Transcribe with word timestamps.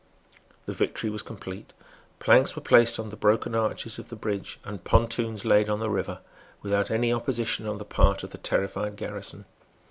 The 0.65 0.73
victory 0.73 1.11
was 1.11 1.21
complete. 1.21 1.73
Planks 2.17 2.55
were 2.55 2.61
placed 2.63 2.97
on 2.97 3.11
the 3.11 3.15
broken 3.15 3.53
arches 3.53 3.99
of 3.99 4.09
the 4.09 4.15
bridge 4.15 4.59
and 4.63 4.83
pontoons 4.83 5.45
laid 5.45 5.69
on 5.69 5.77
the 5.79 5.91
river, 5.91 6.21
without 6.63 6.89
any 6.89 7.13
opposition 7.13 7.67
on 7.67 7.77
the 7.77 7.85
part 7.85 8.23
of 8.23 8.31
the 8.31 8.39
terrified 8.39 8.95
garrison. 8.95 9.45